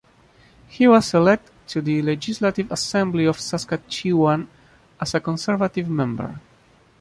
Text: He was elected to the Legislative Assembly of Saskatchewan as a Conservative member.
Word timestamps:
He 0.67 0.87
was 0.87 1.13
elected 1.13 1.51
to 1.67 1.79
the 1.79 2.01
Legislative 2.01 2.71
Assembly 2.71 3.25
of 3.25 3.39
Saskatchewan 3.39 4.47
as 4.99 5.13
a 5.13 5.19
Conservative 5.19 5.87
member. 5.87 6.39